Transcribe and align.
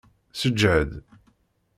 Seǧhed! 0.39 0.91